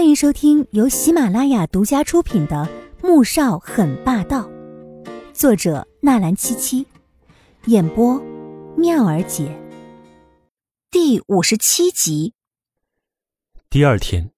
[0.00, 2.66] 欢迎收听由喜马拉雅独家出品的
[3.06, 4.48] 《穆少很霸道》，
[5.34, 6.86] 作者纳兰七七，
[7.66, 8.18] 演播
[8.78, 9.54] 妙儿姐。
[10.90, 12.32] 第五十七集。
[13.68, 14.30] 第二天，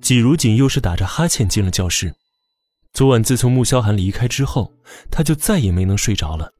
[0.00, 2.14] 季如锦又是打着哈欠进了教室。
[2.92, 4.72] 昨晚自从穆萧寒离开之后，
[5.10, 6.54] 他就再也没能睡着了，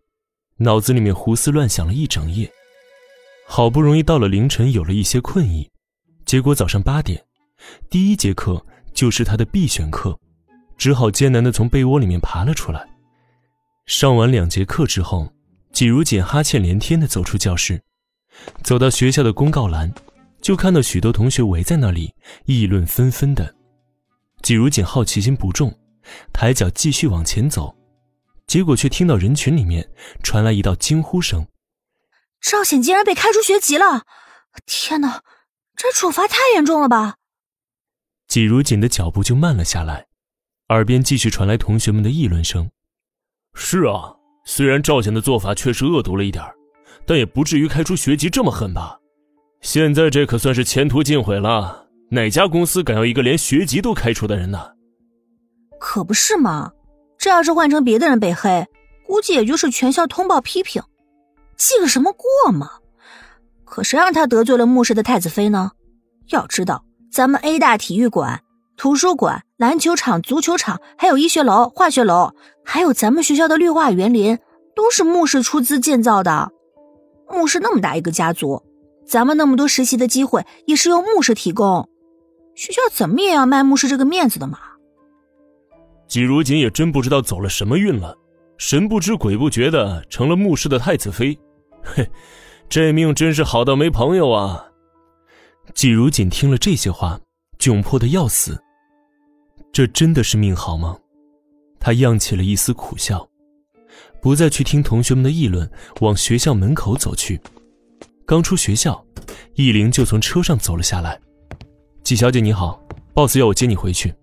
[0.56, 2.50] 脑子里面胡思乱想了一整夜。
[3.46, 5.70] 好不容易到了凌晨，有了一些困意，
[6.26, 7.24] 结果早上八点，
[7.90, 10.18] 第一节课就是他的必选课，
[10.76, 12.86] 只好艰难的从被窝里面爬了出来。
[13.86, 15.32] 上完两节课之后，
[15.72, 17.82] 季如锦哈欠连天的走出教室，
[18.62, 19.92] 走到学校的公告栏，
[20.40, 22.14] 就看到许多同学围在那里
[22.46, 23.54] 议论纷纷的。
[24.42, 25.76] 季如锦好奇心不重，
[26.32, 27.74] 抬脚继续往前走，
[28.46, 29.88] 结果却听到人群里面
[30.22, 31.46] 传来一道惊呼声。
[32.40, 34.04] 赵显竟然被开除学籍了！
[34.66, 35.22] 天哪，
[35.74, 37.16] 这处罚太严重了吧！
[38.34, 40.06] 季如锦的脚步就慢了下来，
[40.70, 42.68] 耳边继续传来同学们的议论声。
[43.54, 44.12] 是啊，
[44.44, 46.44] 虽然赵显的做法确实恶毒了一点
[47.06, 48.98] 但也不至于开除学籍这么狠吧？
[49.60, 54.72] 现在这可算是前途尽毁了，哪家公司敢要一个连学籍都开除的人呢？
[55.78, 56.72] 可不是嘛，
[57.16, 58.66] 这要是换成别的人被黑，
[59.06, 60.82] 估计也就是全校通报批评。
[61.56, 62.68] 记个什么过嘛？
[63.64, 65.70] 可谁让他得罪了穆氏的太子妃呢？
[66.30, 66.84] 要知道，
[67.14, 68.42] 咱们 A 大体育馆、
[68.76, 72.32] 图书馆、篮球场、足球场，还有医学楼、化学楼，
[72.64, 74.36] 还有咱们学校的绿化园林，
[74.74, 76.50] 都是穆氏出资建造的。
[77.30, 78.60] 穆氏那么大一个家族，
[79.06, 81.88] 咱们那么多实习的机会也是由穆氏提供，
[82.56, 84.58] 学校怎么也要卖穆氏这个面子的嘛。
[86.08, 88.18] 季如锦也真不知道走了什么运了。
[88.58, 91.38] 神不知鬼不觉的成了穆氏的太子妃，
[91.84, 92.10] 嘿，
[92.68, 94.66] 这命真是好到没朋友啊！
[95.72, 97.20] 季如锦听了这些话，
[97.58, 98.60] 窘迫的要死。
[99.72, 100.96] 这真的是命好吗？
[101.80, 103.28] 他漾起了一丝苦笑，
[104.20, 107.40] 不再去听同学们的议论，往学校门口走去。
[108.26, 109.04] 刚出学校，
[109.54, 111.20] 易灵就从车上走了下来。
[112.02, 112.82] 季小姐你好
[113.14, 114.14] ，boss 要我接你回去。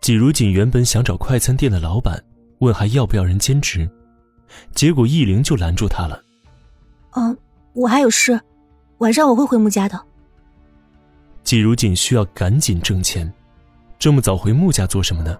[0.00, 2.22] 季如锦原本想找快餐店的老板。
[2.60, 3.86] 问还要不要人兼职，
[4.74, 6.18] 结果易灵就拦住他了。
[7.10, 7.36] 嗯，
[7.74, 8.40] 我还有事，
[8.96, 10.02] 晚上我会回穆家的。
[11.46, 13.32] 季如锦需要赶紧挣钱，
[14.00, 15.38] 这么早回穆家做什么呢？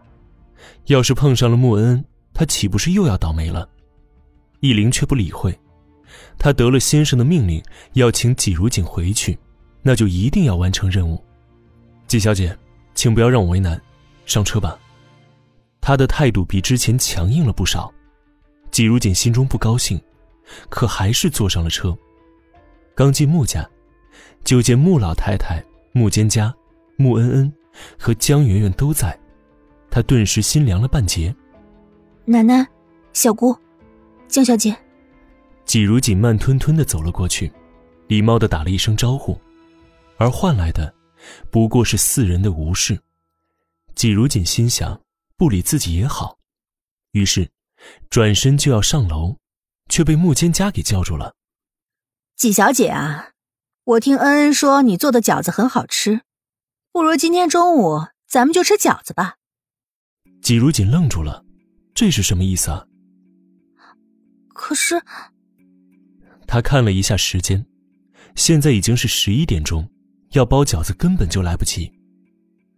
[0.84, 2.02] 要是碰上了穆恩，
[2.32, 3.68] 他岂不是又要倒霉了？
[4.60, 5.58] 易灵却不理会，
[6.38, 7.60] 他得了先生的命令，
[7.94, 9.36] 要请季如锦回去，
[9.82, 11.20] 那就一定要完成任务。
[12.06, 12.56] 季小姐，
[12.94, 13.80] 请不要让我为难，
[14.26, 14.78] 上车吧。
[15.80, 17.92] 他的态度比之前强硬了不少，
[18.70, 20.00] 季如锦心中不高兴，
[20.68, 21.98] 可还是坐上了车。
[22.94, 23.68] 刚进穆家，
[24.44, 25.60] 就见穆老太太、
[25.96, 26.52] 穆蒹葭、
[26.98, 27.52] 穆恩恩
[27.98, 29.18] 和江媛媛都在，
[29.90, 31.34] 他顿时心凉了半截。
[32.26, 32.66] 奶奶、
[33.14, 33.56] 小姑、
[34.28, 34.76] 江小姐，
[35.64, 37.50] 季如锦慢吞吞的走了过去，
[38.08, 39.40] 礼貌的打了一声招呼，
[40.18, 40.94] 而换来的
[41.50, 43.00] 不过是四人的无视。
[43.94, 45.00] 季如锦心想。
[45.38, 46.38] 不理自己也好，
[47.12, 47.50] 于是
[48.08, 49.36] 转身就要上楼，
[49.90, 51.34] 却被穆蒹葭给叫住了。
[52.36, 53.32] 季小姐啊，
[53.86, 56.22] 我听恩恩说你做的饺子很好吃，
[56.90, 59.36] 不如今天中午咱们就吃饺子吧。
[60.42, 61.44] 季如锦愣住了，
[61.94, 62.84] 这是什么意思啊？
[64.52, 65.00] 可是，
[66.48, 67.64] 他看了一下时间，
[68.34, 69.88] 现在已经是十一点钟，
[70.32, 71.92] 要包饺子根本就来不及。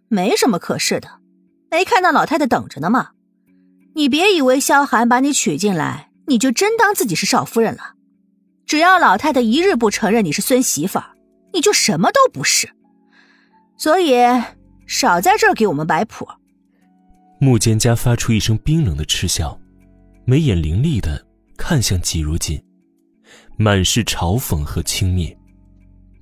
[0.08, 1.08] 没什么可是的。
[1.70, 3.12] 没看到老太太等着呢吗？
[3.94, 7.94] 你别以为萧寒把你娶进来，你就真当自己是少夫人了。
[8.68, 11.16] 只要老太太一日不承认你是孙媳妇儿，
[11.54, 12.68] 你就什么都不是。
[13.78, 14.14] 所以
[14.86, 16.28] 少在这儿给我们摆谱。
[17.40, 19.58] 穆蒹葭发出一声冰冷的嗤笑，
[20.26, 22.62] 眉眼凌厉的看向季如锦，
[23.56, 25.34] 满是嘲讽和轻蔑。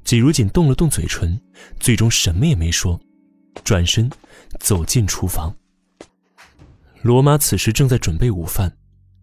[0.04, 1.40] 季如锦动了动嘴唇，
[1.80, 3.00] 最终什么也没说。
[3.64, 4.08] 转身
[4.60, 5.52] 走进厨房，
[7.02, 8.76] 罗妈此时正在准备午饭，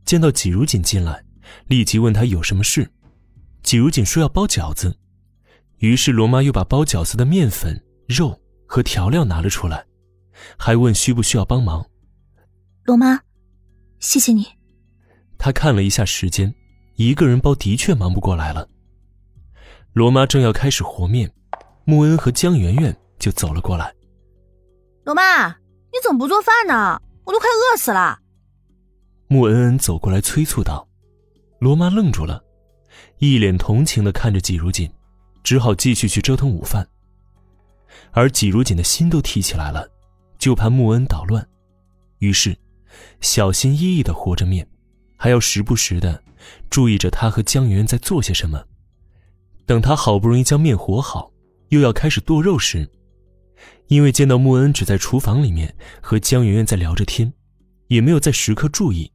[0.03, 1.23] 见到季如锦进来，
[1.67, 2.91] 立即问他有什么事。
[3.63, 4.95] 季如锦说要包饺子，
[5.77, 9.85] 于是罗妈又把包饺子的面粉、肉和调料拿了出来，
[10.57, 11.85] 还问需不需要帮忙。
[12.83, 13.19] 罗妈，
[13.99, 14.45] 谢谢你。
[15.37, 16.53] 他看了一下时间，
[16.95, 18.67] 一个人包的确忙不过来了。
[19.93, 21.31] 罗妈正要开始和面，
[21.85, 23.93] 穆恩和江媛媛就走了过来。
[25.05, 27.01] 罗妈，你怎么不做饭呢？
[27.25, 28.19] 我都快饿死了。
[29.27, 30.85] 穆恩恩走过来催促道。
[31.59, 32.42] 罗妈愣住了，
[33.25, 34.91] 一脸同情的看着季如锦，
[35.43, 36.85] 只好继续去折腾午饭。
[38.11, 39.87] 而季如锦的心都提起来了，
[40.37, 41.47] 就怕穆恩捣乱，
[42.19, 42.53] 于是
[43.21, 44.67] 小心翼翼的和着面，
[45.15, 46.21] 还要时不时的
[46.69, 48.61] 注意着他和江媛媛在做些什么。
[49.65, 51.31] 等他好不容易将面和好，
[51.69, 52.85] 又要开始剁肉时，
[53.87, 57.31] 因为见到穆恩只在厨房里面和江媛媛在聊着天，
[57.87, 59.09] 也没有在时刻注意，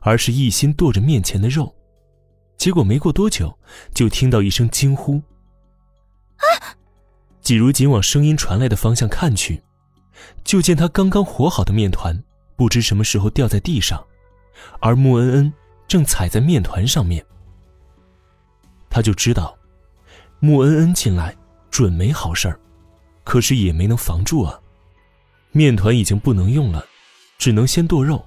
[0.00, 1.74] 而是一心剁着面前的肉，
[2.60, 3.58] 结果没过多久，
[3.94, 5.16] 就听到一声惊呼。
[6.36, 6.76] 啊
[7.40, 9.62] 季如锦往声音传来的方向看去，
[10.44, 12.22] 就见他刚刚和好的面团
[12.56, 14.06] 不知什么时候掉在地上，
[14.78, 15.52] 而穆恩恩
[15.88, 17.24] 正踩在面团上面。
[18.90, 19.56] 他就知道，
[20.38, 21.34] 穆恩恩进来
[21.70, 22.60] 准没好事儿，
[23.24, 24.60] 可是也没能防住啊。
[25.52, 26.84] 面团已经不能用了，
[27.38, 28.22] 只能先剁肉，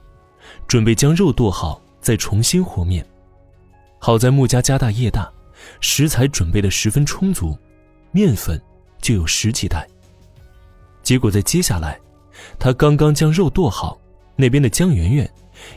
[0.68, 3.08] 准备将肉剁好再重新和面。
[4.06, 5.32] 好在穆家家大业大，
[5.80, 7.58] 食材准备的十分充足，
[8.12, 8.62] 面粉。
[9.00, 9.88] 就有十几袋。
[11.02, 11.98] 结果在接下来，
[12.60, 13.98] 他刚刚将肉剁好，
[14.36, 15.30] 那边的江圆圆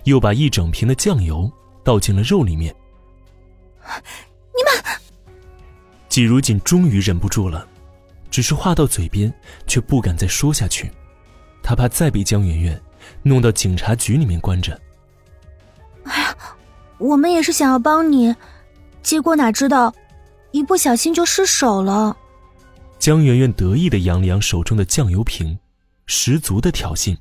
[0.05, 1.49] 又把一整瓶的酱油
[1.85, 2.75] 倒进了肉里面。
[3.85, 5.01] 你们，
[6.09, 7.65] 季如锦终于忍不住了，
[8.29, 9.33] 只是话到嘴边
[9.69, 10.91] 却不敢再说下去，
[11.63, 12.83] 他怕再被江圆圆
[13.23, 14.81] 弄到警察局里面关着。
[16.99, 18.35] 我们也是想要帮你，
[19.03, 19.95] 结果哪知道，
[20.51, 22.17] 一不小心就失手了。
[22.99, 25.59] 江媛媛得意的扬了扬手中的酱油瓶，
[26.07, 27.17] 十足的挑衅。